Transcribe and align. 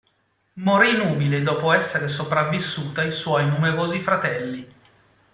Morì 0.53 0.97
nubile 0.97 1.43
dopo 1.43 1.71
essere 1.73 2.07
sopravvissuta 2.07 3.01
ai 3.01 3.11
suoi 3.11 3.47
numerosi 3.47 3.99
fratelli. 3.99 4.67